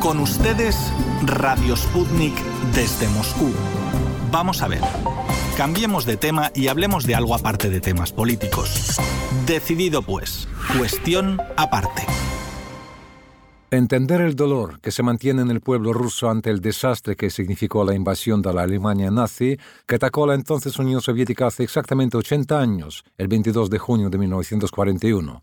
[0.00, 0.90] Con ustedes,
[1.26, 2.34] Radio Sputnik
[2.74, 3.52] desde Moscú.
[4.32, 4.80] Vamos a ver.
[5.58, 8.96] Cambiemos de tema y hablemos de algo aparte de temas políticos.
[9.46, 10.48] Decidido pues.
[10.78, 12.06] Cuestión aparte.
[13.70, 17.84] Entender el dolor que se mantiene en el pueblo ruso ante el desastre que significó
[17.84, 22.16] la invasión de la Alemania nazi, que atacó a la entonces Unión Soviética hace exactamente
[22.16, 25.42] 80 años, el 22 de junio de 1941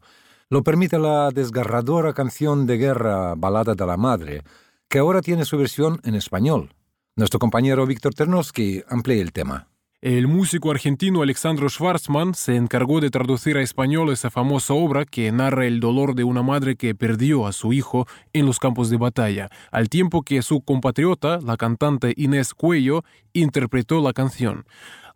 [0.50, 4.44] lo permite la desgarradora canción de guerra Balada de la Madre,
[4.88, 6.74] que ahora tiene su versión en español.
[7.18, 9.68] Nuestro compañero Víctor Ternovsky amplía el tema.
[10.00, 15.32] El músico argentino Alexandro Schwarzman se encargó de traducir a español esa famosa obra que
[15.32, 18.98] narra el dolor de una madre que perdió a su hijo en los campos de
[18.98, 23.04] batalla, al tiempo que su compatriota, la cantante Inés Cuello,
[23.34, 24.66] interpretó la canción.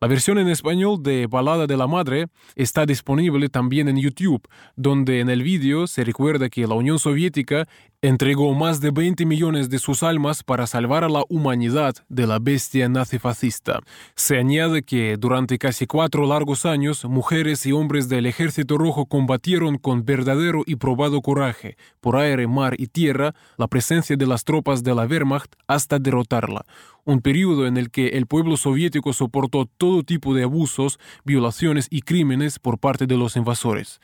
[0.04, 4.42] La versión en español de Balada de la Madre está disponible también en YouTube,
[4.76, 7.68] donde en el vídeo se recuerda que la Unión Soviética
[8.04, 12.40] entregó más de 20 millones de sus almas para salvar a la humanidad de la
[12.40, 13.80] bestia nazifascista.
[14.16, 19.78] Se añade que durante casi cuatro largos años, mujeres y hombres del Ejército Rojo combatieron
[19.78, 24.84] con verdadero y probado coraje, por aire, mar y tierra, la presencia de las tropas
[24.84, 26.66] de la Wehrmacht hasta derrotarla
[27.04, 32.02] un periodo en el que el pueblo soviético soportó todo tipo de abusos, violaciones y
[32.02, 34.00] crímenes por parte de los invasores.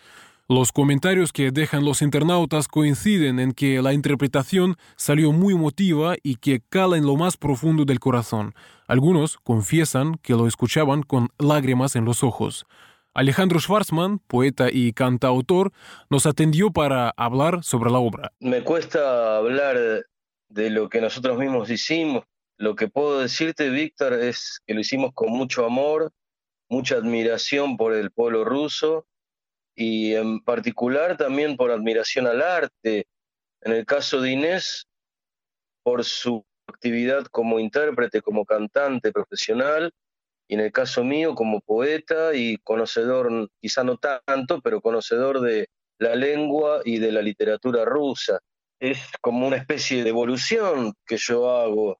[0.49, 6.37] Los comentarios que dejan los internautas coinciden en que la interpretación salió muy emotiva y
[6.37, 8.53] que cala en lo más profundo del corazón.
[8.87, 12.65] Algunos confiesan que lo escuchaban con lágrimas en los ojos.
[13.13, 15.73] Alejandro Schwarzman, poeta y cantautor,
[16.09, 18.31] nos atendió para hablar sobre la obra.
[18.39, 20.05] Me cuesta hablar
[20.47, 22.23] de lo que nosotros mismos hicimos.
[22.57, 26.13] Lo que puedo decirte, Víctor, es que lo hicimos con mucho amor,
[26.69, 29.05] mucha admiración por el pueblo ruso
[29.77, 33.05] y en particular también por admiración al arte.
[33.61, 34.87] En el caso de Inés,
[35.83, 39.91] por su actividad como intérprete, como cantante profesional,
[40.49, 45.67] y en el caso mío como poeta y conocedor, quizá no tanto, pero conocedor de
[45.99, 48.39] la lengua y de la literatura rusa.
[48.79, 51.99] Es como una especie de evolución que yo hago,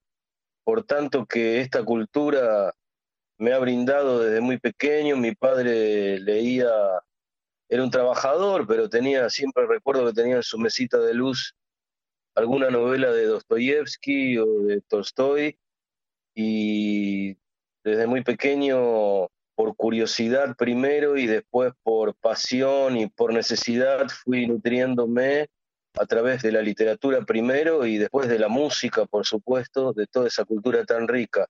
[0.63, 2.73] por tanto que esta cultura
[3.37, 6.69] me ha brindado desde muy pequeño, mi padre leía
[7.69, 11.55] era un trabajador, pero tenía, siempre recuerdo que tenía en su mesita de luz
[12.35, 15.57] alguna novela de Dostoyevsky o de Tolstoy,
[16.35, 17.35] y
[17.83, 25.47] desde muy pequeño, por curiosidad primero y después por pasión y por necesidad, fui nutriéndome
[25.95, 30.27] a través de la literatura primero y después de la música, por supuesto, de toda
[30.27, 31.47] esa cultura tan rica.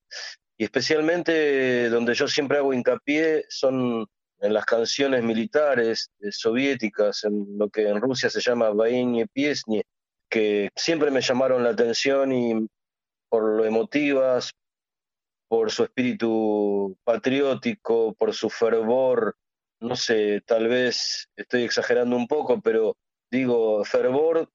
[0.57, 4.07] Y especialmente donde yo siempre hago hincapié son
[4.39, 9.83] en las canciones militares eh, soviéticas, en lo que en Rusia se llama Vaenie Piesnie,
[10.29, 12.67] que siempre me llamaron la atención y
[13.29, 14.51] por lo emotivas,
[15.47, 19.35] por su espíritu patriótico, por su fervor,
[19.79, 22.97] no sé, tal vez estoy exagerando un poco, pero
[23.31, 24.49] digo fervor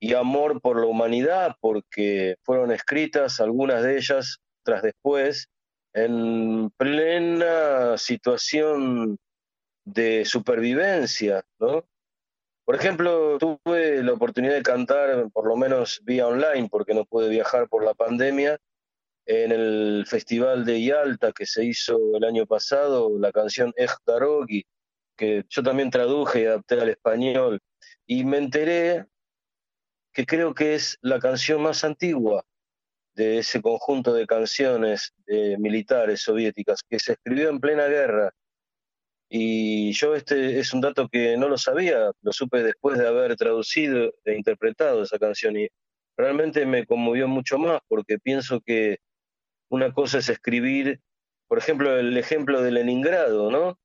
[0.00, 5.48] y amor por la humanidad, porque fueron escritas algunas de ellas tras después
[5.96, 9.18] en plena situación
[9.86, 11.86] de supervivencia, ¿no?
[12.66, 17.30] Por ejemplo, tuve la oportunidad de cantar, por lo menos vía online, porque no pude
[17.30, 18.58] viajar por la pandemia,
[19.24, 24.66] en el Festival de Yalta que se hizo el año pasado, la canción Ech Darogi,
[25.16, 27.60] que yo también traduje y adapté al español,
[28.06, 29.06] y me enteré
[30.12, 32.44] que creo que es la canción más antigua
[33.16, 38.30] de ese conjunto de canciones de militares soviéticas que se escribió en plena guerra.
[39.28, 43.34] Y yo este es un dato que no lo sabía, lo supe después de haber
[43.36, 45.66] traducido e interpretado esa canción y
[46.16, 48.98] realmente me conmovió mucho más porque pienso que
[49.68, 51.00] una cosa es escribir,
[51.48, 53.78] por ejemplo, el ejemplo de Leningrado, ¿no?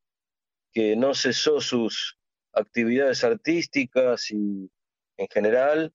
[0.74, 2.18] Que no cesó sus
[2.54, 4.70] actividades artísticas y
[5.18, 5.94] en general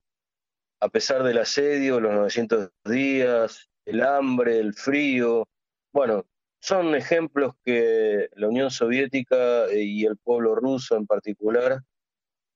[0.81, 5.49] a pesar del asedio, los 900 días, el hambre, el frío.
[5.93, 6.27] Bueno,
[6.61, 11.81] son ejemplos que la Unión Soviética y el pueblo ruso en particular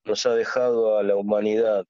[0.05, 1.85] nos ha dejado a la humanidad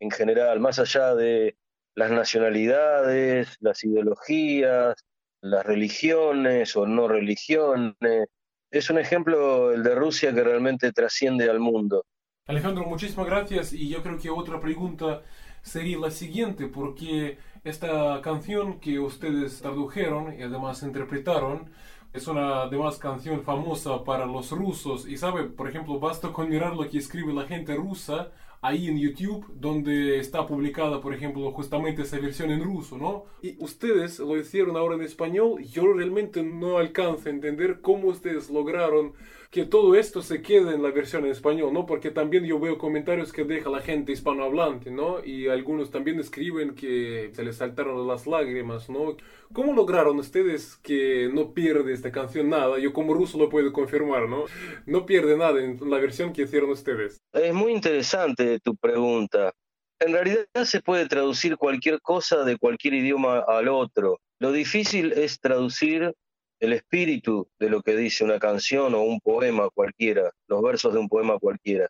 [0.00, 1.56] en general, más allá de
[1.94, 4.96] las nacionalidades, las ideologías,
[5.42, 8.28] las religiones o no religiones.
[8.70, 12.04] Es un ejemplo el de Rusia que realmente trasciende al mundo.
[12.46, 15.22] Alejandro, muchísimas gracias y yo creo que otra pregunta
[15.62, 21.70] sería la siguiente, porque esta canción que ustedes tradujeron y además interpretaron
[22.12, 26.74] es una además canción famosa para los rusos y sabe, por ejemplo, basta con mirar
[26.76, 32.02] lo que escribe la gente rusa ahí en YouTube, donde está publicada, por ejemplo, justamente
[32.02, 33.24] esa versión en ruso, ¿no?
[33.42, 38.50] Y ustedes lo hicieron ahora en español, yo realmente no alcanzo a entender cómo ustedes
[38.50, 39.14] lograron
[39.52, 41.84] que todo esto se quede en la versión en español, ¿no?
[41.84, 45.22] Porque también yo veo comentarios que deja la gente hispanohablante, ¿no?
[45.22, 49.14] Y algunos también escriben que se les saltaron las lágrimas, ¿no?
[49.52, 52.78] ¿Cómo lograron ustedes que no pierde esta canción nada?
[52.78, 54.46] Yo como ruso lo puedo confirmar, ¿no?
[54.86, 57.18] No pierde nada en la versión que hicieron ustedes.
[57.34, 59.52] Es muy interesante tu pregunta.
[60.00, 64.18] En realidad se puede traducir cualquier cosa de cualquier idioma al otro.
[64.40, 66.14] Lo difícil es traducir
[66.62, 71.00] el espíritu de lo que dice una canción o un poema cualquiera, los versos de
[71.00, 71.88] un poema cualquiera.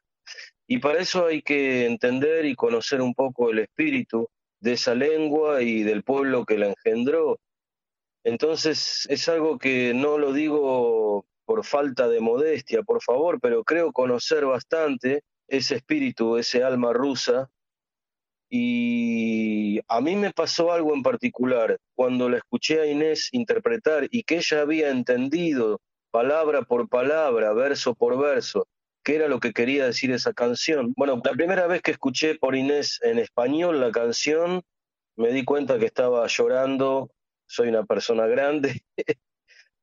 [0.67, 4.31] Y para eso hay que entender y conocer un poco el espíritu
[4.61, 7.39] de esa lengua y del pueblo que la engendró.
[8.25, 13.93] Entonces es algo que no lo digo por falta de modestia, por favor, pero creo
[13.93, 17.51] conocer bastante ese espíritu, ese alma rusa
[18.55, 24.25] y a mí me pasó algo en particular cuando la escuché a Inés interpretar y
[24.25, 28.69] que ella había entendido palabra por palabra, verso por verso,
[29.03, 30.93] qué era lo que quería decir esa canción.
[30.99, 34.61] Bueno, la primera vez que escuché por Inés en español la canción,
[35.17, 37.11] me di cuenta que estaba llorando,
[37.47, 38.83] soy una persona grande,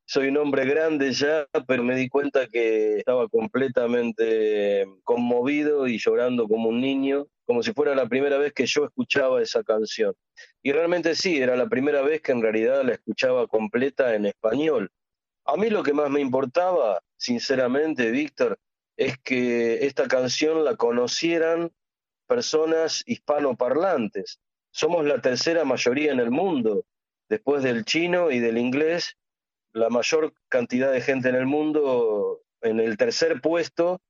[0.09, 6.47] soy un hombre grande ya, pero me di cuenta que estaba completamente conmovido y llorando
[6.47, 10.15] como un niño como si fuera la primera vez que yo escuchaba esa canción.
[10.63, 14.91] Y realmente sí, era la primera vez que en realidad la escuchaba completa en español.
[15.45, 18.57] A mí lo que más me importaba, sinceramente, Víctor,
[18.97, 21.71] es que esta canción la conocieran
[22.27, 24.39] personas hispanoparlantes.
[24.71, 26.83] Somos la tercera mayoría en el mundo.
[27.29, 29.15] Después del chino y del inglés,
[29.73, 34.01] la mayor cantidad de gente en el mundo, en el tercer puesto,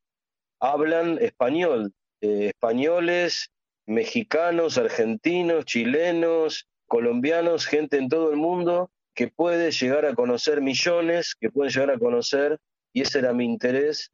[0.60, 1.94] hablan español.
[2.22, 3.50] Eh, españoles,
[3.86, 11.36] mexicanos, argentinos, chilenos, colombianos, gente en todo el mundo que puede llegar a conocer millones,
[11.40, 12.58] que puede llegar a conocer,
[12.94, 14.12] y ese era mi interés,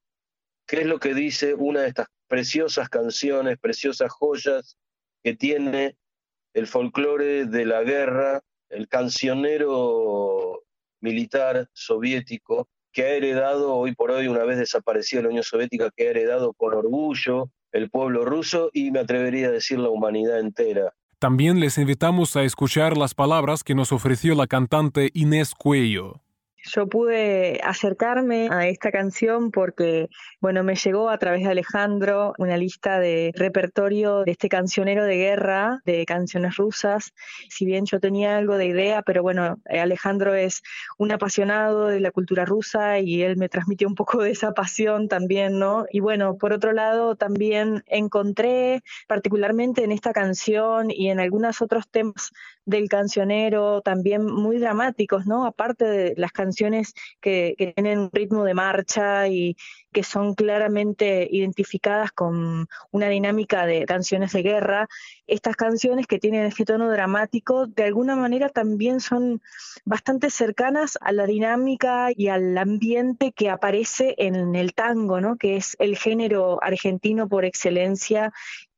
[0.67, 4.77] qué es lo que dice una de estas preciosas canciones, preciosas joyas
[5.23, 5.95] que tiene
[6.53, 10.63] el folclore de la guerra, el cancionero
[11.01, 16.07] militar soviético que ha heredado hoy por hoy, una vez desaparecida la Unión Soviética, que
[16.07, 20.93] ha heredado con orgullo el pueblo ruso y me atrevería a decir la humanidad entera.
[21.19, 26.24] También les invitamos a escuchar las palabras que nos ofreció la cantante Inés Cuello
[26.65, 30.09] yo pude acercarme a esta canción porque,
[30.39, 35.17] bueno, me llegó a través de Alejandro una lista de repertorio de este cancionero de
[35.17, 37.13] guerra, de canciones rusas.
[37.49, 40.63] Si bien yo tenía algo de idea, pero bueno, eh, Alejandro es
[40.97, 45.07] un apasionado de la cultura rusa y él me transmitió un poco de esa pasión
[45.07, 45.85] también, ¿no?
[45.91, 51.87] Y bueno, por otro lado, también encontré particularmente en esta canción y en algunos otros
[51.89, 52.31] temas
[52.65, 55.45] del cancionero también muy dramáticos, ¿no?
[55.45, 56.54] Aparte de las canciones
[57.21, 59.55] que, tienen un ritmo de marcha y
[59.91, 64.87] que son claramente identificadas con una dinámica de canciones de guerra,
[65.27, 69.41] estas canciones que tienen este tono dramático de alguna manera también son
[69.85, 75.37] bastante cercanas a la dinámica y al ambiente que aparece en el tango, ¿no?
[75.37, 78.33] Que es el género argentino por excelencia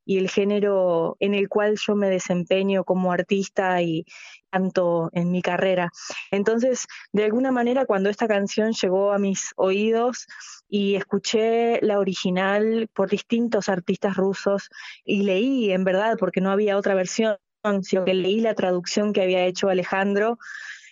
[0.07, 4.05] y el género en el cual yo me desempeño como artista y
[4.49, 5.91] tanto en mi carrera.
[6.31, 10.25] Entonces, de alguna manera, cuando esta canción llegó a mis oídos
[10.69, 14.69] y escuché la original por distintos artistas rusos
[15.03, 17.35] y leí, en verdad, porque no había otra versión,
[17.81, 20.39] sino que leí la traducción que había hecho Alejandro,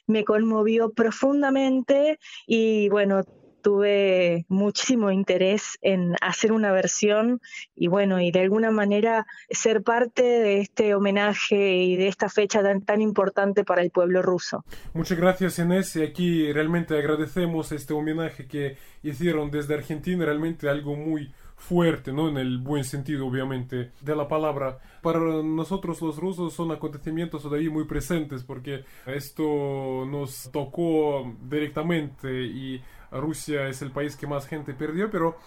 [0.07, 3.23] me conmovió profundamente y bueno,
[3.65, 7.41] tuve muchísimo interés en hacer una versión
[7.75, 12.61] y bueno, y de alguna manera ser parte de este homenaje y de esta fecha
[12.61, 14.63] tan, tan importante para el pueblo ruso.
[14.93, 20.95] Muchas gracias Inés y aquí realmente agradecemos este homenaje que hicieron desde Argentina, realmente algo
[20.95, 22.29] muy fuerte, ¿no?
[22.29, 24.79] En el buen sentido, obviamente, de la palabra.
[25.01, 32.81] Para nosotros los rusos son acontecimientos todavía muy presentes porque esto nos tocó directamente y
[33.11, 35.37] Rusia es el país que más gente perdió, pero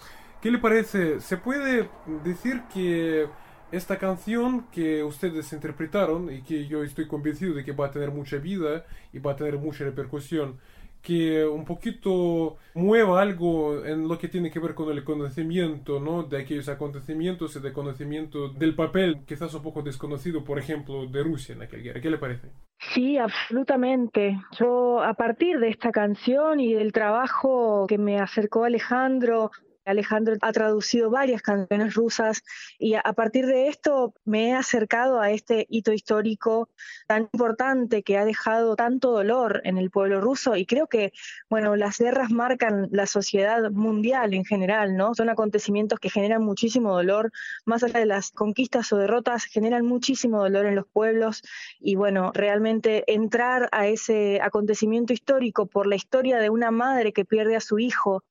[0.41, 1.19] ¿qué le parece?
[1.19, 1.89] ¿Se puede
[2.23, 3.27] decir que
[3.71, 8.11] esta canción que ustedes interpretaron y que yo estoy convencido de que va a tener
[8.11, 10.57] mucha vida y va a tener mucha repercusión,
[11.01, 16.23] que un poquito mueva algo en lo que tiene que ver con el conocimiento ¿no?
[16.23, 21.23] de aquellos acontecimientos y de conocimiento del papel quizás un poco desconocido, por ejemplo, de
[21.23, 22.01] Rusia en aquel guerra.
[22.01, 22.49] ¿Qué le parece?
[22.93, 24.39] Sí, absolutamente.
[24.57, 29.51] Yo a partir de esta canción y del trabajo que me acercó Alejandro
[29.89, 32.43] Alejandro ha traducido varias canciones rusas
[32.77, 36.69] y a partir de esto me he acercado a este hito histórico
[37.07, 41.13] tan importante que ha dejado tanto dolor en el pueblo ruso y creo que,
[41.49, 45.15] bueno, las guerras marcan la sociedad mundial en general, ¿no?
[45.15, 47.31] Son acontecimientos que generan muchísimo dolor,
[47.65, 51.41] más allá de las conquistas o derrotas, generan muchísimo dolor en los pueblos
[51.79, 57.25] y, bueno, realmente entrar a ese acontecimiento histórico por la historia de una madre que
[57.25, 58.23] pierde a su hijo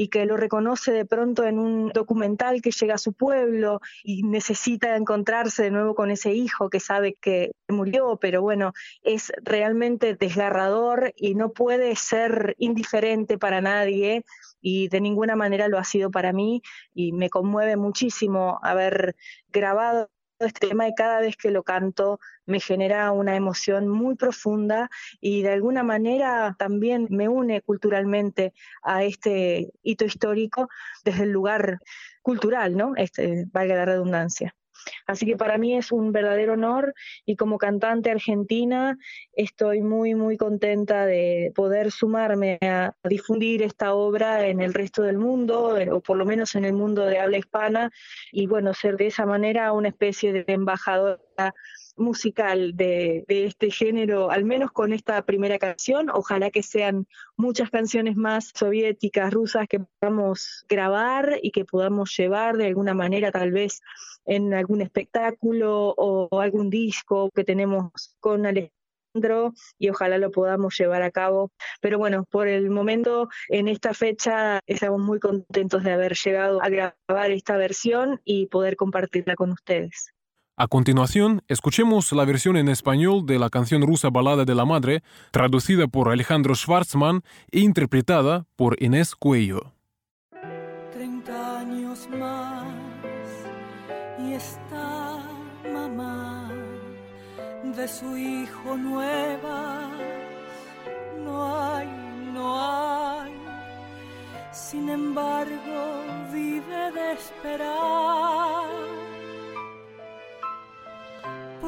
[0.00, 4.22] y que lo reconoce de pronto en un documental que llega a su pueblo y
[4.22, 10.14] necesita encontrarse de nuevo con ese hijo que sabe que murió, pero bueno, es realmente
[10.14, 14.24] desgarrador y no puede ser indiferente para nadie
[14.60, 16.62] y de ninguna manera lo ha sido para mí
[16.94, 19.16] y me conmueve muchísimo haber
[19.48, 20.10] grabado
[20.46, 24.90] este tema y cada vez que lo canto me genera una emoción muy profunda
[25.20, 28.52] y de alguna manera también me une culturalmente
[28.82, 30.68] a este hito histórico
[31.04, 31.80] desde el lugar
[32.22, 32.94] cultural, ¿no?
[32.96, 34.54] Este, valga la redundancia.
[35.06, 36.94] Así que para mí es un verdadero honor
[37.24, 38.98] y como cantante argentina
[39.32, 45.18] estoy muy, muy contenta de poder sumarme a difundir esta obra en el resto del
[45.18, 47.90] mundo, o por lo menos en el mundo de habla hispana,
[48.32, 50.44] y bueno, ser de esa manera una especie de
[51.96, 56.10] musical de, este género, al menos con esta primera canción.
[56.10, 62.56] Ojalá que sean muchas canciones más soviéticas, rusas, que podamos grabar y que podamos llevar
[62.56, 63.80] de alguna manera, tal vez
[64.24, 68.78] en algún espectáculo o algún disco que tenemos con Alejandro
[69.78, 71.50] y ojalá lo podamos llevar a cabo.
[71.80, 76.68] Pero bueno, por el momento, en esta fecha, estamos muy contentos de haber llegado a
[76.68, 80.12] grabar esta versión y poder compartirla con ustedes.
[80.60, 85.04] A continuación, escuchemos la versión en español de la canción rusa Balada de la Madre,
[85.30, 87.22] traducida por Alejandro Schwarzman
[87.52, 89.72] e interpretada por Inés Cuello.
[90.92, 92.66] Treinta años más
[94.18, 95.20] y está
[95.72, 96.50] mamá
[97.76, 99.88] de su hijo nueva.
[101.24, 101.86] No hay,
[102.34, 103.32] no hay.
[104.50, 108.87] Sin embargo, vive de esperar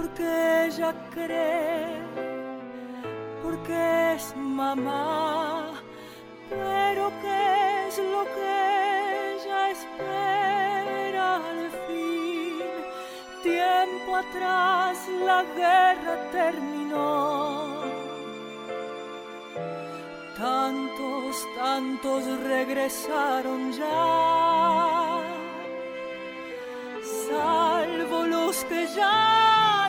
[0.00, 1.86] porque ella cree,
[3.42, 5.72] porque es mamá,
[6.48, 12.56] pero ¿qué es lo que ella espera al fin?
[13.42, 17.82] Tiempo atrás la guerra terminó.
[20.38, 25.20] Tantos, tantos regresaron ya,
[27.28, 29.79] salvo los que ya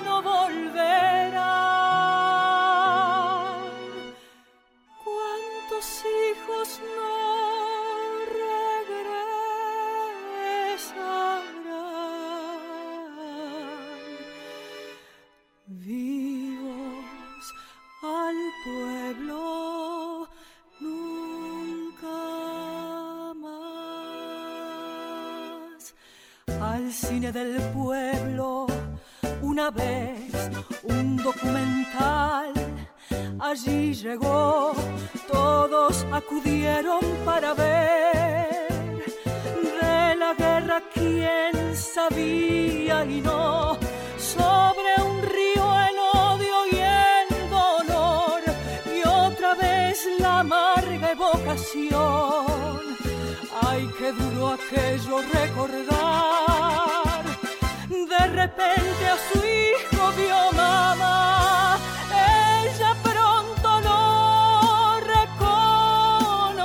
[26.91, 28.67] cine del pueblo
[29.41, 30.31] una vez
[30.83, 32.51] un documental.
[33.39, 34.73] Allí llegó,
[35.31, 39.03] todos acudieron para ver
[39.81, 43.77] de la guerra quién sabía y no
[44.17, 48.41] sobre un río el odio y el dolor
[48.95, 52.81] y otra vez la amarga evocación.
[53.61, 56.40] Ay, qué duro aquello recordar
[58.31, 61.77] repente a su hijo vio mamá.
[62.63, 64.99] Ella pronto lo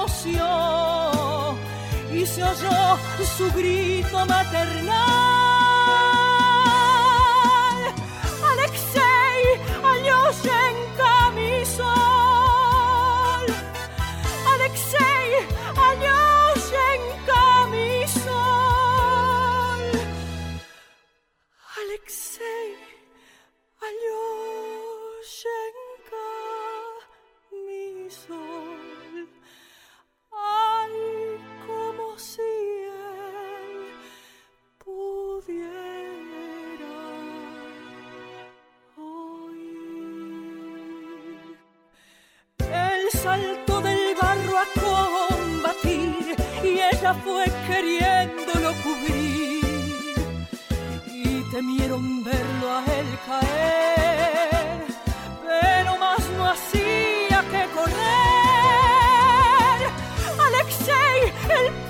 [0.00, 0.48] reconoció
[2.12, 2.98] y se oyó
[3.36, 5.15] su grito maternal.
[47.14, 49.64] Fue queriéndolo cubrir
[51.06, 54.84] y temieron verlo a él caer,
[55.46, 57.96] pero más no hacía que correr.
[60.46, 61.85] Alexei, el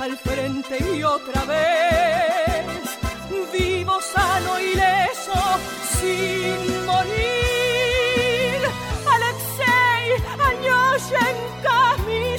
[0.00, 2.64] al frente y otra vez,
[3.52, 5.32] vivo, sano, ileso,
[5.98, 8.60] sin morir.
[9.14, 10.06] Alexei
[10.50, 12.38] Añoshenka, mi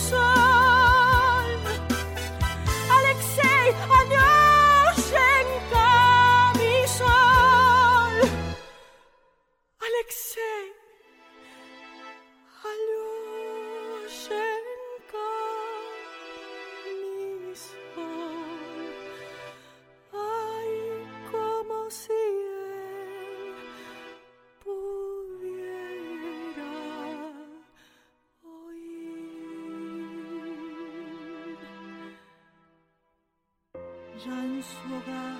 [34.25, 35.37] Ya en su hogar,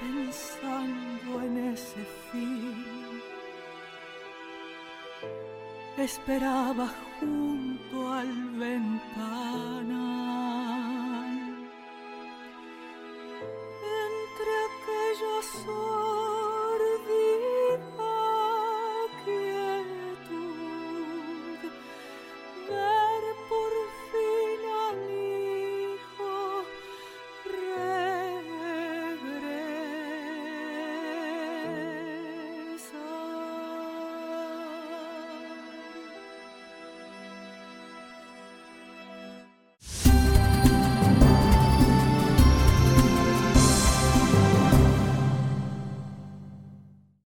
[0.00, 3.22] pensando en ese fin,
[5.96, 6.88] esperaba
[7.20, 9.86] junto al ventanal.
[14.08, 15.46] Entre aquellos